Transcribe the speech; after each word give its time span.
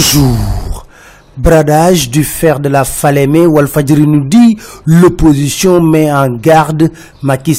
Toujours. 0.00 0.86
Bradage 1.36 2.08
du 2.08 2.24
fer 2.24 2.58
de 2.58 2.70
la 2.70 2.84
Falémé, 2.84 3.44
Walfadjiri 3.46 4.06
nous 4.06 4.24
dit 4.24 4.56
l'opposition 4.86 5.82
met 5.82 6.10
en 6.10 6.36
garde 6.36 6.90
Macky. 7.22 7.54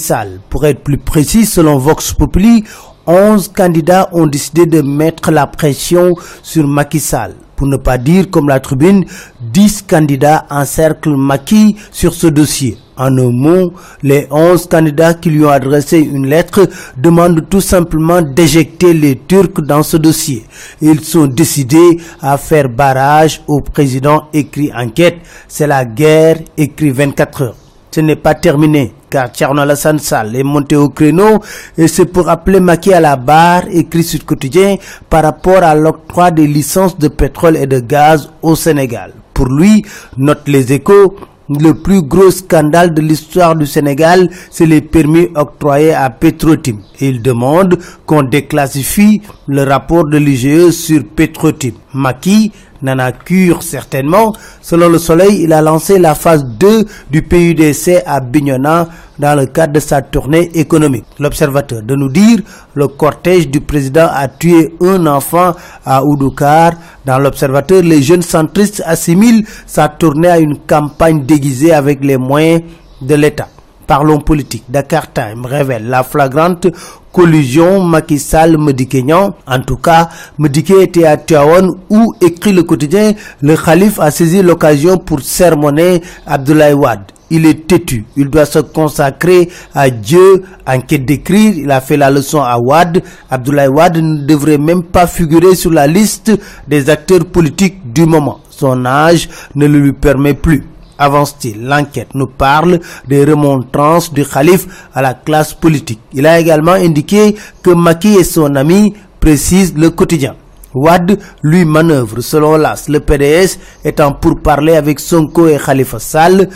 Pour 0.49 0.65
être 0.65 0.83
plus 0.83 0.97
précis, 0.97 1.45
selon 1.45 1.77
Vox 1.77 2.13
Populi, 2.13 2.63
11 3.07 3.47
candidats 3.49 4.09
ont 4.13 4.27
décidé 4.27 4.65
de 4.65 4.81
mettre 4.81 5.31
la 5.31 5.47
pression 5.47 6.15
sur 6.43 6.67
Macky 6.67 6.99
Sall. 6.99 7.33
Pour 7.55 7.67
ne 7.67 7.77
pas 7.77 7.97
dire, 7.97 8.29
comme 8.29 8.47
la 8.47 8.59
tribune, 8.59 9.05
10 9.39 9.83
candidats 9.83 10.45
encerclent 10.49 11.15
Macky 11.15 11.75
sur 11.91 12.13
ce 12.13 12.27
dossier. 12.27 12.77
En 12.97 13.17
un 13.17 13.31
mot, 13.31 13.73
les 14.03 14.27
11 14.29 14.67
candidats 14.67 15.13
qui 15.13 15.29
lui 15.29 15.45
ont 15.45 15.49
adressé 15.49 15.99
une 15.99 16.27
lettre 16.27 16.67
demandent 16.97 17.47
tout 17.49 17.61
simplement 17.61 18.21
d'éjecter 18.21 18.93
les 18.93 19.17
Turcs 19.27 19.61
dans 19.61 19.83
ce 19.83 19.97
dossier. 19.97 20.45
Ils 20.81 21.01
sont 21.01 21.27
décidés 21.27 21.97
à 22.21 22.37
faire 22.37 22.69
barrage 22.69 23.41
au 23.47 23.61
président 23.61 24.27
écrit 24.33 24.71
enquête. 24.75 25.17
C'est 25.47 25.67
la 25.67 25.85
guerre 25.85 26.39
écrit 26.57 26.91
24 26.91 27.41
heures. 27.41 27.55
Ce 27.91 28.01
n'est 28.01 28.15
pas 28.15 28.35
terminé 28.35 28.93
car 29.11 29.27
Tcherno 29.31 29.61
Alassane 29.61 29.99
est 30.33 30.43
monté 30.43 30.75
au 30.75 30.89
créneau 30.89 31.39
et 31.77 31.87
c'est 31.87 32.05
pour 32.05 32.29
appeler 32.29 32.59
Maki 32.59 32.93
à 32.93 32.99
la 32.99 33.15
barre, 33.17 33.63
écrit 33.69 34.03
sur 34.03 34.25
quotidien, 34.25 34.77
par 35.09 35.23
rapport 35.23 35.61
à 35.63 35.75
l'octroi 35.75 36.31
des 36.31 36.47
licences 36.47 36.97
de 36.97 37.09
pétrole 37.09 37.57
et 37.57 37.67
de 37.67 37.79
gaz 37.79 38.29
au 38.41 38.55
Sénégal. 38.55 39.11
Pour 39.33 39.47
lui, 39.47 39.85
note 40.17 40.47
les 40.47 40.71
échos, 40.73 41.15
le 41.49 41.73
plus 41.73 42.01
gros 42.01 42.31
scandale 42.31 42.93
de 42.93 43.01
l'histoire 43.01 43.55
du 43.55 43.65
Sénégal, 43.65 44.29
c'est 44.49 44.65
les 44.65 44.79
permis 44.81 45.27
octroyés 45.35 45.93
à 45.93 46.09
Petrotim. 46.09 46.77
Il 47.01 47.21
demande 47.21 47.77
qu'on 48.05 48.23
déclassifie 48.23 49.21
le 49.47 49.63
rapport 49.63 50.05
de 50.05 50.17
l'IGE 50.17 50.69
sur 50.71 51.03
Petrotim. 51.13 51.73
Maki 51.93 52.51
n'en 52.81 53.11
cure 53.25 53.63
certainement. 53.63 54.33
Selon 54.61 54.89
le 54.89 54.97
Soleil, 54.97 55.41
il 55.43 55.53
a 55.53 55.61
lancé 55.61 55.99
la 55.99 56.15
phase 56.15 56.45
2 56.45 56.85
du 57.09 57.21
PUDC 57.21 58.01
à 58.05 58.19
Bignona 58.19 58.87
dans 59.21 59.35
le 59.39 59.45
cadre 59.45 59.73
de 59.73 59.79
sa 59.79 60.01
tournée 60.01 60.49
économique. 60.55 61.05
L'observateur 61.19 61.83
de 61.83 61.95
nous 61.95 62.09
dire 62.09 62.39
le 62.73 62.87
cortège 62.87 63.47
du 63.49 63.61
président 63.61 64.07
a 64.11 64.27
tué 64.27 64.73
un 64.81 65.05
enfant 65.05 65.53
à 65.85 66.03
Oudoukar. 66.03 66.71
Dans 67.05 67.19
l'observateur, 67.19 67.83
les 67.83 68.01
jeunes 68.01 68.23
centristes 68.23 68.81
assimilent 68.83 69.45
sa 69.67 69.89
tournée 69.89 70.27
à 70.27 70.39
une 70.39 70.57
campagne 70.67 71.23
déguisée 71.23 71.71
avec 71.71 72.03
les 72.03 72.17
moyens 72.17 72.63
de 72.99 73.13
l'État. 73.13 73.47
Parlons 73.91 74.21
politique. 74.21 74.63
Dakar 74.69 75.11
Time 75.11 75.45
révèle 75.45 75.89
la 75.89 76.03
flagrante 76.03 76.67
collusion 77.11 77.83
Macky 77.83 78.19
Sall. 78.19 78.55
En 78.55 79.59
tout 79.67 79.75
cas, 79.75 80.07
Medike 80.39 80.69
était 80.79 81.03
à 81.03 81.17
Tiawan 81.17 81.69
où 81.89 82.13
écrit 82.21 82.53
le 82.53 82.63
quotidien, 82.63 83.11
le 83.41 83.57
calife 83.57 83.99
a 83.99 84.09
saisi 84.09 84.41
l'occasion 84.41 84.97
pour 84.97 85.19
sermonner 85.19 86.01
Abdoulaye 86.25 86.71
Wade. 86.73 87.11
Il 87.31 87.45
est 87.45 87.67
têtu. 87.67 88.05
Il 88.15 88.29
doit 88.29 88.45
se 88.45 88.59
consacrer 88.59 89.49
à 89.75 89.89
Dieu 89.89 90.41
en 90.65 90.79
quête 90.79 91.05
d'écrire. 91.05 91.53
Il 91.57 91.69
a 91.69 91.81
fait 91.81 91.97
la 91.97 92.09
leçon 92.09 92.39
à 92.41 92.57
Wad. 92.57 93.03
Abdoulaye 93.29 93.67
Wad 93.67 93.97
ne 93.97 94.25
devrait 94.25 94.57
même 94.57 94.83
pas 94.83 95.05
figurer 95.05 95.53
sur 95.53 95.71
la 95.71 95.85
liste 95.85 96.31
des 96.65 96.89
acteurs 96.89 97.25
politiques 97.25 97.91
du 97.91 98.05
moment. 98.05 98.39
Son 98.51 98.85
âge 98.85 99.27
ne 99.53 99.65
le 99.67 99.79
lui 99.79 99.91
permet 99.91 100.33
plus 100.33 100.63
avance-t-il 101.01 101.65
L'enquête 101.65 102.13
nous 102.13 102.27
parle 102.27 102.79
des 103.07 103.25
remontrances 103.25 104.13
du 104.13 104.25
calife 104.25 104.67
à 104.93 105.01
la 105.01 105.13
classe 105.15 105.53
politique. 105.53 105.99
Il 106.13 106.25
a 106.27 106.39
également 106.39 106.73
indiqué 106.73 107.35
que 107.63 107.71
Maki 107.71 108.15
et 108.15 108.23
son 108.23 108.55
ami 108.55 108.93
précisent 109.19 109.73
le 109.75 109.89
quotidien. 109.89 110.35
Wad 110.73 111.19
lui 111.43 111.65
manœuvre 111.65 112.21
selon 112.21 112.55
l'AS, 112.55 112.87
le 112.87 112.99
PDS 113.01 113.57
étant 113.83 114.13
pour 114.13 114.39
parler 114.39 114.75
avec 114.75 114.99
Sonko 114.99 115.47
et 115.49 115.57
Khalifa 115.57 115.99
Sall. 115.99 116.47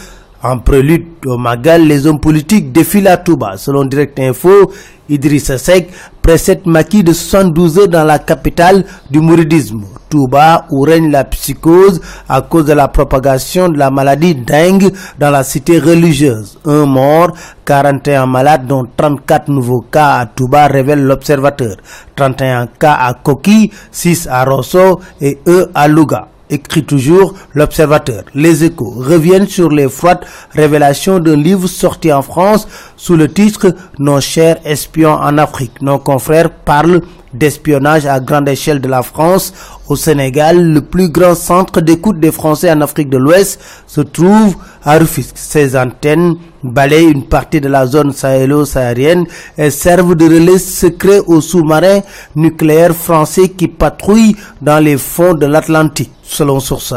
En 0.47 0.59
prélude 0.59 1.07
au 1.25 1.39
Magal, 1.39 1.87
les 1.87 2.05
hommes 2.05 2.19
politiques 2.19 2.71
défilent 2.71 3.07
à 3.07 3.17
Touba. 3.17 3.57
Selon 3.57 3.83
Direct 3.85 4.19
Info, 4.19 4.71
Idrissa 5.09 5.57
Seck 5.57 5.89
précède 6.21 6.67
Maki 6.67 7.03
de 7.03 7.13
72 7.13 7.79
heures 7.79 7.87
dans 7.87 8.03
la 8.03 8.19
capitale 8.19 8.85
du 9.09 9.21
mouridisme. 9.21 9.81
Touba, 10.07 10.67
où 10.69 10.81
règne 10.81 11.09
la 11.09 11.23
psychose 11.23 11.99
à 12.29 12.43
cause 12.43 12.65
de 12.65 12.73
la 12.73 12.87
propagation 12.89 13.69
de 13.69 13.79
la 13.79 13.89
maladie 13.89 14.35
dingue 14.35 14.91
dans 15.17 15.31
la 15.31 15.43
cité 15.43 15.79
religieuse. 15.79 16.59
Un 16.63 16.85
mort, 16.85 17.31
41 17.65 18.27
malades, 18.27 18.67
dont 18.67 18.83
34 18.95 19.49
nouveaux 19.49 19.81
cas 19.81 20.19
à 20.19 20.25
Touba, 20.27 20.67
révèle 20.67 21.01
l'observateur. 21.01 21.75
31 22.15 22.67
cas 22.67 22.97
à 23.01 23.15
Koki, 23.15 23.71
6 23.91 24.27
à 24.29 24.43
Rosso 24.45 24.99
et 25.19 25.39
1 25.47 25.69
à 25.73 25.87
Louga 25.87 26.27
écrit 26.49 26.83
toujours 26.83 27.33
l'Observateur. 27.53 28.23
Les 28.33 28.63
échos 28.63 28.93
reviennent 28.97 29.47
sur 29.47 29.69
les 29.69 29.89
froides 29.89 30.25
révélations 30.51 31.19
d'un 31.19 31.35
livre 31.35 31.67
sorti 31.67 32.11
en 32.11 32.21
France 32.21 32.67
sous 32.97 33.15
le 33.15 33.27
titre 33.31 33.75
Nos 33.99 34.21
chers 34.21 34.57
espions 34.65 35.13
en 35.13 35.37
Afrique. 35.37 35.81
Nos 35.81 35.99
confrères 35.99 36.49
parlent 36.49 37.01
d'espionnage 37.33 38.05
à 38.05 38.19
grande 38.19 38.47
échelle 38.49 38.79
de 38.81 38.87
la 38.87 39.03
France. 39.03 39.53
Au 39.87 39.95
Sénégal, 39.95 40.71
le 40.73 40.81
plus 40.81 41.09
grand 41.09 41.35
centre 41.35 41.81
d'écoute 41.81 42.19
des 42.19 42.31
Français 42.31 42.71
en 42.71 42.81
Afrique 42.81 43.09
de 43.09 43.17
l'Ouest 43.17 43.59
se 43.85 44.01
trouve 44.01 44.55
à 44.83 44.97
Rufisque. 44.97 45.37
Ces 45.37 45.75
antennes 45.77 46.35
balayent 46.63 47.11
une 47.11 47.25
partie 47.25 47.61
de 47.61 47.67
la 47.67 47.85
zone 47.85 48.11
sahélo-saharienne 48.11 49.25
et 49.57 49.69
servent 49.69 50.15
de 50.15 50.25
relais 50.25 50.57
secret 50.57 51.19
aux 51.27 51.41
sous-marins 51.41 52.01
nucléaires 52.35 52.95
français 52.95 53.49
qui 53.49 53.67
patrouillent 53.67 54.35
dans 54.61 54.79
les 54.83 54.97
fonds 54.97 55.33
de 55.35 55.45
l'Atlantique. 55.45 56.11
Selon 56.27 56.59
Source 56.59 56.93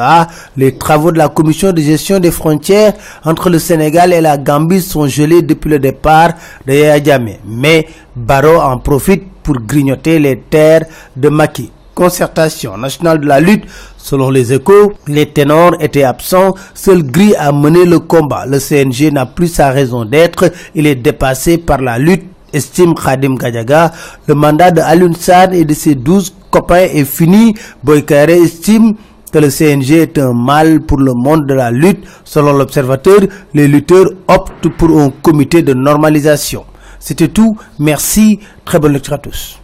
les 0.57 0.79
travaux 0.79 1.13
de 1.13 1.19
la 1.19 1.29
commission 1.29 1.73
de 1.73 1.83
gestion 1.83 2.19
des 2.19 2.31
frontières 2.31 2.95
entre 3.27 3.51
le 3.51 3.59
Sénégal 3.59 4.15
et 4.15 4.23
la 4.23 4.39
Gambie 4.39 4.81
sont 4.81 5.07
gelés 5.07 5.43
depuis 5.43 5.69
le 5.69 5.79
départ 5.89 6.31
de 6.67 6.73
Yaya 6.75 7.19
Mais 7.47 7.87
Barreau 8.15 8.61
en 8.61 8.79
profite 8.79 9.25
pour 9.43 9.57
grignoter 9.61 10.19
les 10.19 10.39
terres 10.39 10.85
de 11.17 11.29
Maki. 11.29 11.71
Concertation 11.95 12.77
nationale 12.79 13.21
de 13.21 13.27
la 13.27 13.41
lutte, 13.41 13.65
selon 13.97 14.31
les 14.31 14.53
échos, 14.53 14.93
les 15.09 15.27
ténors 15.33 15.75
étaient 15.81 16.05
absents, 16.05 16.55
seul 16.75 17.03
Gris 17.03 17.35
a 17.37 17.51
mené 17.51 17.85
le 17.85 17.99
combat. 17.99 18.47
Le 18.47 18.61
CNG 18.61 19.11
n'a 19.11 19.27
plus 19.27 19.49
sa 19.49 19.71
raison 19.71 20.05
d'être, 20.05 20.53
il 20.77 20.87
est 20.87 20.95
dépassé 20.95 21.59
par 21.59 21.81
la 21.81 21.99
lutte 21.99 22.25
estime 22.53 22.95
Khadim 22.95 23.35
Gadjaga, 23.37 23.93
le 24.27 24.35
mandat 24.35 24.71
de 24.71 24.81
Alun 24.81 25.13
et 25.53 25.65
de 25.65 25.75
ses 25.75 25.95
douze 25.95 26.33
copains 26.51 26.87
est 26.93 27.05
fini. 27.05 27.55
Boykare 27.83 28.31
estime 28.31 28.95
que 29.31 29.39
le 29.39 29.51
CNG 29.51 29.93
est 29.93 30.19
un 30.19 30.33
mal 30.33 30.81
pour 30.81 30.99
le 30.99 31.13
monde 31.15 31.47
de 31.47 31.55
la 31.55 31.71
lutte. 31.71 32.05
Selon 32.25 32.53
l'observateur, 32.53 33.21
les 33.55 33.69
lutteurs 33.69 34.07
optent 34.27 34.69
pour 34.77 35.01
un 35.01 35.11
comité 35.11 35.63
de 35.63 35.75
normalisation. 35.75 36.65
C'était 36.99 37.29
tout. 37.29 37.57
Merci. 37.79 38.41
Très 38.65 38.79
bonne 38.79 38.93
lecture 38.93 39.15
à 39.15 39.19
tous. 39.19 39.61